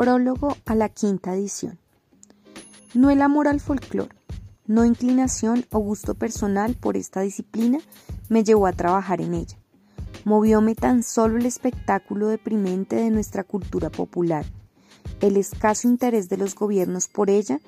[0.00, 1.78] Prólogo a la quinta edición.
[2.94, 4.16] No el amor al folclore,
[4.66, 7.80] no inclinación o gusto personal por esta disciplina
[8.30, 9.58] me llevó a trabajar en ella.
[10.24, 14.46] Movióme tan solo el espectáculo deprimente de nuestra cultura popular,
[15.20, 17.60] el escaso interés de los gobiernos por ella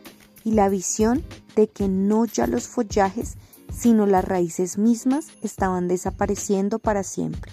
[0.42, 1.22] y la visión
[1.54, 3.36] de que no ya los follajes,
[3.70, 7.52] sino las raíces mismas estaban desapareciendo para siempre.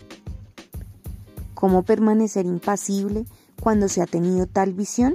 [1.53, 3.25] ¿Cómo permanecer impasible
[3.59, 5.13] cuando se ha tenido tal visión?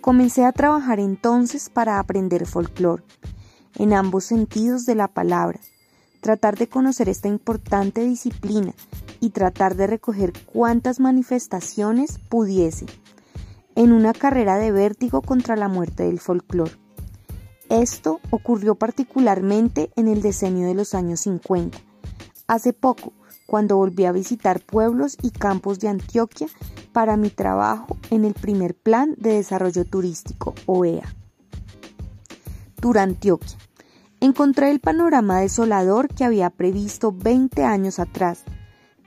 [0.00, 3.02] Comencé a trabajar entonces para aprender folclore,
[3.76, 5.60] en ambos sentidos de la palabra,
[6.20, 8.74] tratar de conocer esta importante disciplina
[9.20, 12.86] y tratar de recoger cuantas manifestaciones pudiese,
[13.74, 16.72] en una carrera de vértigo contra la muerte del folclore.
[17.68, 21.78] Esto ocurrió particularmente en el decenio de los años 50.
[22.48, 23.12] Hace poco,
[23.46, 26.48] cuando volví a visitar pueblos y campos de Antioquia
[26.92, 31.14] para mi trabajo en el primer plan de desarrollo turístico, OEA.
[32.96, 33.58] Antioquia.
[34.20, 38.42] Encontré el panorama desolador que había previsto 20 años atrás,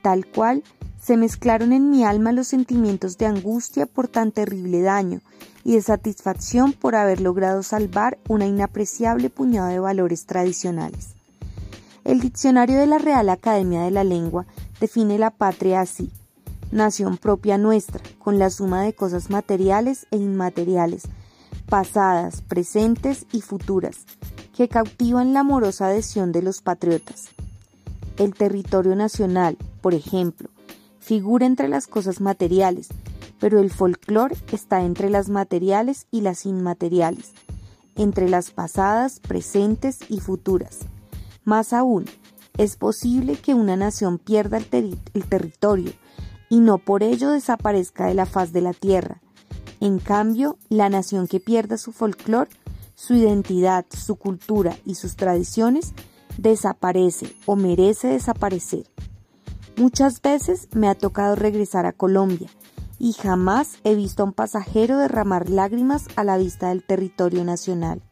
[0.02, 0.64] tal cual
[1.02, 5.22] se mezclaron en mi alma los sentimientos de angustia por tan terrible daño
[5.64, 11.16] y de satisfacción por haber logrado salvar una inapreciable puñado de valores tradicionales.
[12.04, 14.46] El diccionario de la Real Academia de la Lengua
[14.80, 16.12] define la patria así,
[16.74, 21.04] nación propia nuestra, con la suma de cosas materiales e inmateriales,
[21.70, 24.06] pasadas, presentes y futuras,
[24.56, 27.30] que cautivan la amorosa adhesión de los patriotas.
[28.18, 30.50] El territorio nacional, por ejemplo,
[31.00, 32.90] figura entre las cosas materiales,
[33.40, 37.34] pero el folclore está entre las materiales y las inmateriales,
[37.96, 40.80] entre las pasadas, presentes y futuras.
[41.44, 42.06] Más aún,
[42.58, 45.92] es posible que una nación pierda el, territorio
[46.54, 49.24] y no por ello desaparezca de la faz de la tierra.
[49.80, 52.52] En cambio, la nación que pierda su folclore,
[52.94, 55.96] su identidad, su cultura y sus tradiciones,
[56.38, 58.86] desaparece o merece desaparecer.
[59.78, 62.52] Muchas veces me ha tocado regresar a Colombia
[63.00, 68.04] y jamás he visto a un pasajero derramar lágrimas a la vista del territorio nacional.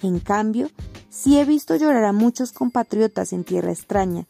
[0.00, 0.68] En cambio,
[1.18, 4.28] Sí he visto llorar a muchos compatriotas en tierra extraña,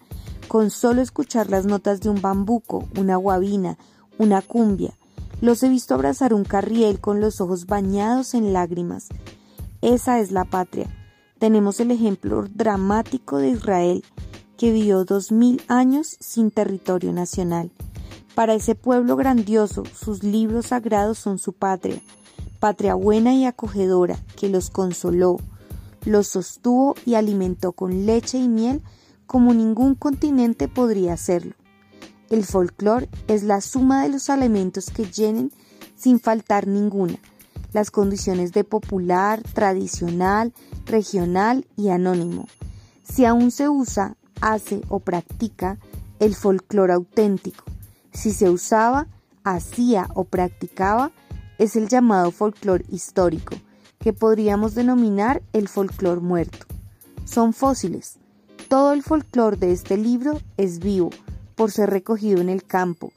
[0.48, 3.76] con solo escuchar las notas de un bambuco, una guabina,
[4.18, 4.94] una cumbia.
[5.40, 9.08] Los he visto abrazar un carriel con los ojos bañados en lágrimas.
[9.82, 10.88] Esa es la patria.
[11.38, 14.04] Tenemos el ejemplo dramático de Israel,
[14.56, 17.70] que vivió dos mil años sin territorio nacional.
[18.34, 22.00] Para ese pueblo grandioso, sus libros sagrados son su patria,
[22.58, 25.36] patria buena y acogedora, que los consoló,
[26.04, 28.82] los sostuvo y alimentó con leche y miel
[29.28, 31.54] como ningún continente podría hacerlo.
[32.30, 35.52] El folclore es la suma de los elementos que llenen,
[35.96, 37.18] sin faltar ninguna,
[37.72, 40.54] las condiciones de popular, tradicional,
[40.86, 42.48] regional y anónimo.
[43.02, 45.78] Si aún se usa, hace o practica
[46.20, 47.64] el folclore auténtico,
[48.12, 49.08] si se usaba,
[49.44, 51.12] hacía o practicaba,
[51.58, 53.56] es el llamado folclore histórico,
[53.98, 56.66] que podríamos denominar el folclore muerto.
[57.26, 58.18] Son fósiles.
[58.68, 61.08] Todo el folclore de este libro es vivo,
[61.54, 63.12] por ser recogido en el campo.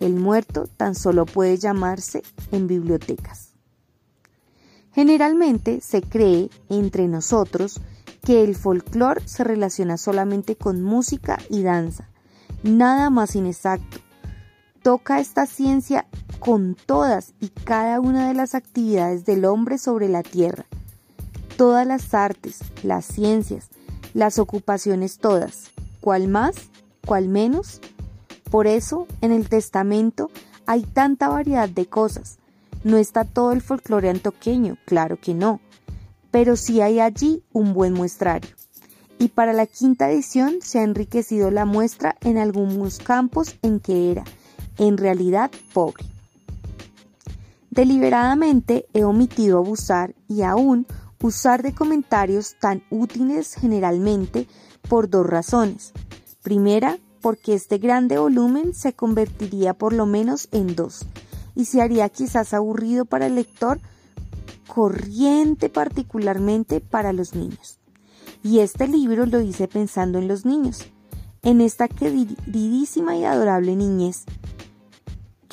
[0.00, 3.52] El muerto tan solo puede llamarse en bibliotecas.
[4.92, 7.80] Generalmente se cree entre nosotros
[8.22, 12.08] que el folclore se relaciona solamente con música y danza.
[12.64, 13.98] Nada más inexacto.
[14.82, 16.06] Toca esta ciencia
[16.40, 20.66] con todas y cada una de las actividades del hombre sobre la tierra,
[21.56, 23.68] todas las artes, las ciencias,
[24.16, 26.56] las ocupaciones todas, cual más,
[27.04, 27.82] cual menos.
[28.50, 30.30] Por eso, en el testamento
[30.64, 32.38] hay tanta variedad de cosas.
[32.82, 35.60] No está todo el folclore antoqueño, claro que no,
[36.30, 38.48] pero sí hay allí un buen muestrario.
[39.18, 44.12] Y para la quinta edición se ha enriquecido la muestra en algunos campos en que
[44.12, 44.24] era,
[44.78, 46.06] en realidad, pobre.
[47.70, 50.86] Deliberadamente he omitido abusar y aún
[51.26, 54.46] usar de comentarios tan útiles generalmente
[54.88, 55.92] por dos razones.
[56.42, 61.04] Primera, porque este grande volumen se convertiría por lo menos en dos
[61.54, 63.80] y se haría quizás aburrido para el lector
[64.66, 67.78] corriente particularmente para los niños.
[68.42, 70.86] Y este libro lo hice pensando en los niños,
[71.42, 74.24] en esta queridísima y adorable niñez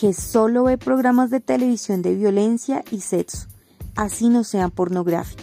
[0.04, 3.48] que solo ve programas de televisión de violencia y sexo,
[3.96, 5.43] así no sean pornográficos,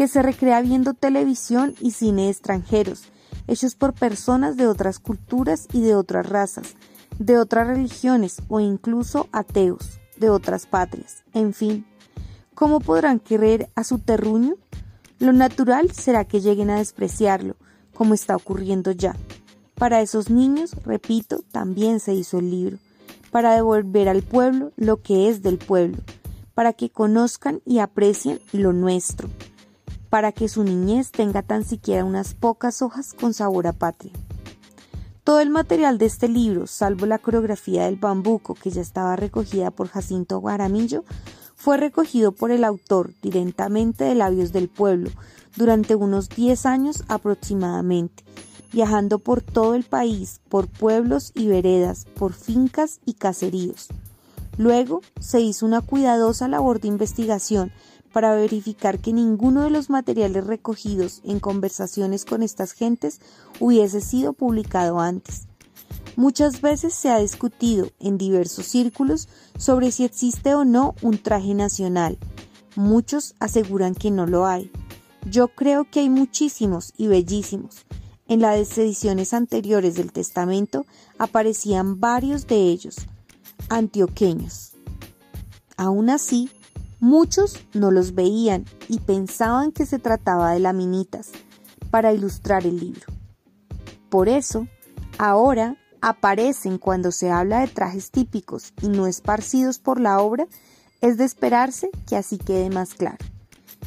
[0.00, 3.02] que se recrea viendo televisión y cine extranjeros,
[3.46, 6.74] hechos por personas de otras culturas y de otras razas,
[7.18, 11.22] de otras religiones o incluso ateos, de otras patrias.
[11.34, 11.84] En fin,
[12.54, 14.54] ¿cómo podrán querer a su terruño?
[15.18, 17.56] Lo natural será que lleguen a despreciarlo,
[17.92, 19.14] como está ocurriendo ya.
[19.74, 22.78] Para esos niños, repito, también se hizo el libro,
[23.30, 25.98] para devolver al pueblo lo que es del pueblo,
[26.54, 29.28] para que conozcan y aprecien lo nuestro,
[30.10, 34.12] para que su niñez tenga tan siquiera unas pocas hojas con sabor a patria.
[35.22, 39.70] Todo el material de este libro, salvo la coreografía del bambuco que ya estaba recogida
[39.70, 41.04] por Jacinto Guaramillo,
[41.54, 45.10] fue recogido por el autor directamente de labios del pueblo
[45.56, 48.24] durante unos 10 años aproximadamente,
[48.72, 53.88] viajando por todo el país, por pueblos y veredas, por fincas y caseríos.
[54.56, 57.72] Luego se hizo una cuidadosa labor de investigación
[58.12, 63.20] para verificar que ninguno de los materiales recogidos en conversaciones con estas gentes
[63.60, 65.46] hubiese sido publicado antes.
[66.16, 71.54] Muchas veces se ha discutido en diversos círculos sobre si existe o no un traje
[71.54, 72.18] nacional.
[72.76, 74.70] Muchos aseguran que no lo hay.
[75.24, 77.84] Yo creo que hay muchísimos y bellísimos.
[78.26, 80.86] En las ediciones anteriores del Testamento
[81.18, 82.96] aparecían varios de ellos,
[83.68, 84.72] antioqueños.
[85.76, 86.50] Aún así,
[87.00, 91.30] muchos no los veían y pensaban que se trataba de laminitas
[91.90, 93.06] para ilustrar el libro.
[94.08, 94.68] Por eso,
[95.18, 100.46] ahora aparecen cuando se habla de trajes típicos y no esparcidos por la obra,
[101.00, 103.18] es de esperarse que así quede más claro.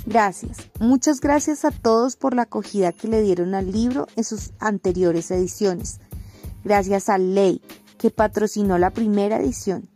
[0.06, 4.51] Gracias, muchas gracias a todos por la acogida que le dieron al libro en sus
[4.60, 6.00] anteriores ediciones.
[6.63, 7.62] Gracias a Ley,
[7.98, 9.89] que patrocinó la primera edición.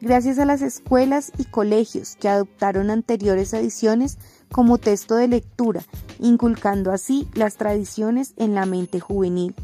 [0.00, 4.18] Gracias a las escuelas y colegios que adoptaron anteriores ediciones
[4.52, 5.82] como texto de lectura,
[6.18, 9.54] inculcando así las tradiciones en la mente juvenil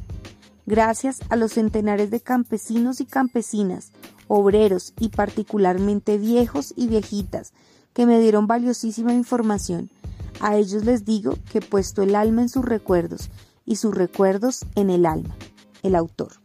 [0.67, 3.93] gracias a los centenares de campesinos y campesinas,
[4.29, 7.53] obreros y particularmente viejos y viejitas
[7.93, 9.91] que me dieron valiosísima información.
[10.41, 13.31] A ellos les digo que he puesto el alma en sus recuerdos
[13.67, 15.37] y sus recuerdos en el alma.
[15.83, 16.42] El autor.